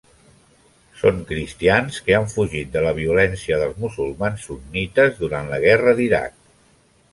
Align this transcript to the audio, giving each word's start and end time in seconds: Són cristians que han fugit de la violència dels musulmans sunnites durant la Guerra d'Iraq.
Són 1.01 1.19
cristians 1.31 1.99
que 2.07 2.15
han 2.19 2.25
fugit 2.31 2.71
de 2.77 2.83
la 2.87 2.95
violència 3.01 3.61
dels 3.65 3.79
musulmans 3.85 4.49
sunnites 4.49 5.23
durant 5.23 5.55
la 5.55 5.63
Guerra 5.69 5.97
d'Iraq. 6.03 6.37